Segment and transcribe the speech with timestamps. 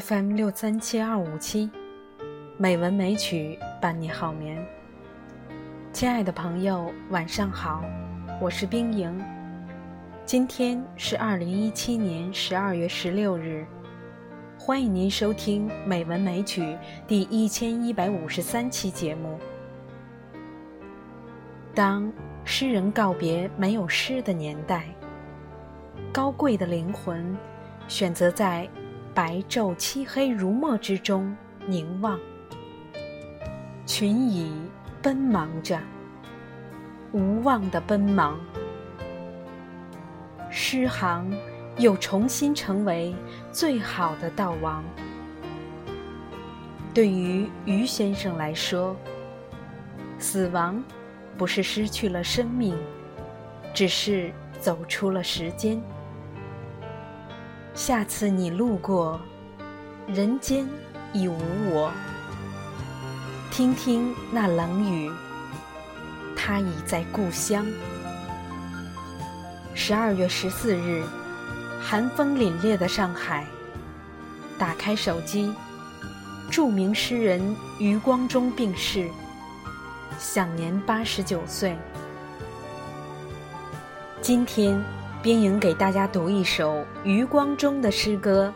[0.00, 1.68] FM 六三七二五七，
[2.56, 4.56] 美文美曲伴你好眠。
[5.92, 7.84] 亲爱的朋友，晚上好，
[8.40, 9.20] 我是冰莹。
[10.24, 13.66] 今天是二零一七年十二月十六日，
[14.58, 16.62] 欢迎您收听《美文美曲》
[17.06, 19.38] 第一千一百五十三期节目。
[21.74, 22.10] 当
[22.44, 24.84] 诗人告别没有诗的年代，
[26.12, 27.36] 高贵的灵魂
[27.88, 28.66] 选择在。
[29.14, 31.34] 白昼漆黑如墨之中
[31.66, 32.18] 凝望，
[33.84, 34.52] 群蚁
[35.02, 35.78] 奔忙着，
[37.12, 38.38] 无望的奔忙。
[40.50, 41.30] 诗行
[41.76, 43.14] 又重新成为
[43.52, 44.82] 最好的道王。
[46.94, 48.96] 对于于先生来说，
[50.20, 50.82] 死亡
[51.36, 52.76] 不是失去了生命，
[53.74, 55.80] 只是走出了时间。
[57.74, 59.20] 下次你路过，
[60.06, 60.68] 人间
[61.12, 61.38] 已无
[61.72, 61.90] 我。
[63.50, 65.10] 听听那冷雨，
[66.36, 67.64] 他已在故乡。
[69.72, 71.04] 十二月十四日，
[71.80, 73.46] 寒风凛冽的上海，
[74.58, 75.54] 打开手机，
[76.50, 79.08] 著名诗人余光中病逝，
[80.18, 81.76] 享年八十九岁。
[84.20, 84.84] 今天。
[85.22, 88.50] 边莹给大家读一首余光中的诗歌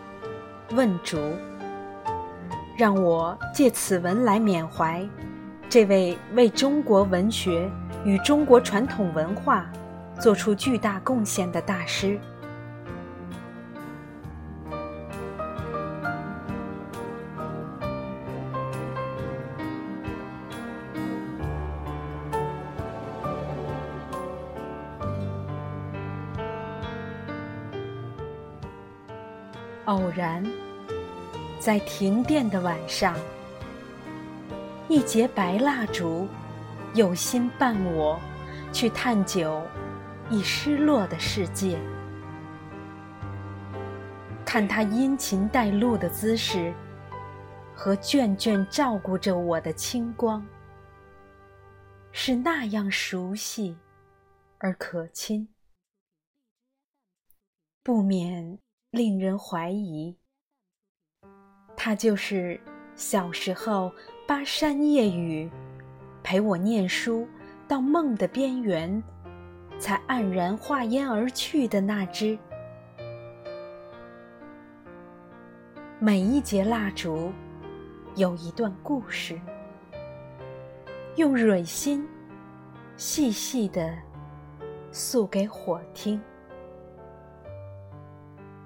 [0.74, 1.18] 《问竹》，
[2.78, 5.06] 让我借此文来缅怀
[5.68, 7.70] 这位为中国文学
[8.02, 9.66] 与中国传统文化
[10.18, 12.18] 做出巨大贡献的大师。
[29.86, 30.42] 偶然，
[31.60, 33.14] 在停电的晚上，
[34.88, 36.26] 一截白蜡烛，
[36.94, 38.18] 有心伴我
[38.72, 39.60] 去探究
[40.30, 41.78] 已失落的世界。
[44.46, 46.72] 看它殷勤带路的姿势，
[47.74, 50.42] 和眷眷照顾着我的清光，
[52.10, 53.76] 是那样熟悉
[54.58, 55.46] 而可亲，
[57.82, 58.58] 不免。
[58.94, 60.16] 令人怀疑，
[61.76, 62.60] 他就是
[62.94, 63.92] 小时候
[64.24, 65.50] 巴山夜雨，
[66.22, 67.26] 陪我念书
[67.66, 69.02] 到梦的边缘，
[69.80, 72.38] 才黯然化烟而去的那只。
[75.98, 77.32] 每一节蜡烛，
[78.14, 79.36] 有一段故事，
[81.16, 82.08] 用蕊心
[82.96, 83.92] 细细地
[84.92, 86.22] 诉给火听。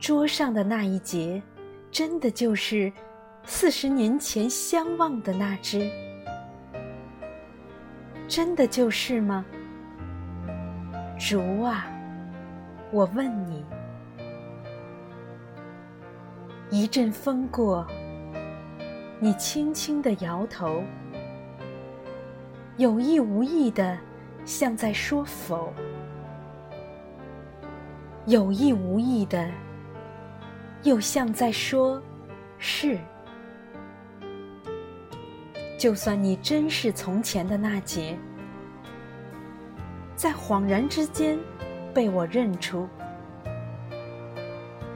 [0.09, 1.43] 桌上的那一截，
[1.91, 2.91] 真的就是
[3.45, 5.87] 四十年前相望的那只？
[8.27, 9.45] 真的就是吗？
[11.21, 11.87] 竹啊，
[12.91, 13.63] 我问你。
[16.71, 17.87] 一阵风过，
[19.21, 20.83] 你轻轻地摇头，
[22.79, 23.99] 有意无意的，
[24.47, 25.71] 像在说否？
[28.25, 29.51] 有意无意的。
[30.85, 32.01] 又像在说
[32.59, 32.99] ：“是，
[35.77, 38.17] 就算你真是从前的那节，
[40.15, 41.37] 在恍然之间
[41.93, 42.89] 被我认出，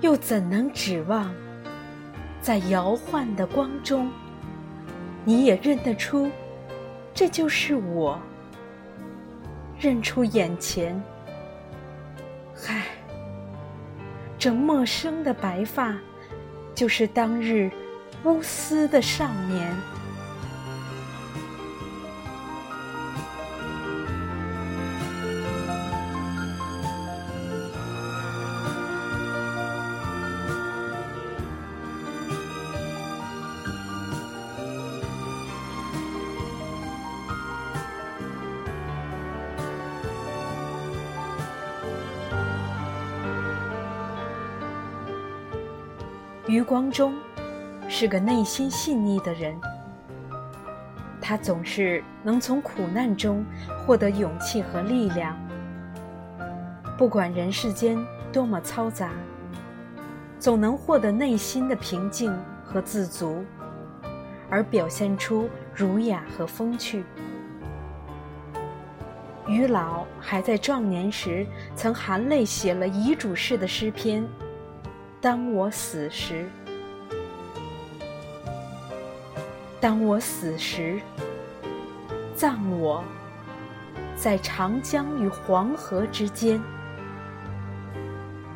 [0.02, 1.34] 又怎能指望
[2.40, 4.08] 在摇晃的光中，
[5.24, 6.30] 你也认得出
[7.12, 8.18] 这就是我？
[9.80, 10.94] 认出眼前，
[12.68, 12.86] 唉。”
[14.42, 15.96] 这陌生的白发，
[16.74, 17.70] 就是当日
[18.24, 20.01] 乌丝的少年。
[46.48, 47.14] 余光中
[47.88, 49.54] 是个内心细腻的人，
[51.20, 53.44] 他总是能从苦难中
[53.78, 55.36] 获得勇气和力量。
[56.98, 57.96] 不管人世间
[58.32, 59.10] 多么嘈杂，
[60.40, 63.44] 总能获得内心的平静和自足，
[64.50, 67.04] 而表现出儒雅和风趣。
[69.46, 71.46] 余老还在壮年时，
[71.76, 74.26] 曾含泪写了遗嘱式的诗篇。
[75.22, 76.48] 当我死时，
[79.80, 81.00] 当我死时，
[82.34, 83.04] 葬我，
[84.16, 86.60] 在长江与黄河之间，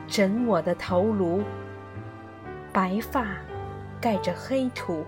[0.08, 1.40] 枕我的头颅，
[2.72, 3.24] 白发，
[4.00, 5.06] 盖着黑土，